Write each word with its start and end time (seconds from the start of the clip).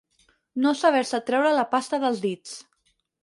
No 0.63 0.71
saber-se 0.79 1.19
treure 1.27 1.51
la 1.57 1.67
pasta 1.75 2.01
dels 2.05 2.25
dits. 2.27 2.57